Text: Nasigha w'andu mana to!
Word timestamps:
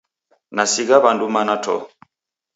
Nasigha 0.55 0.97
w'andu 1.03 1.25
mana 1.35 1.55
to! 1.63 1.75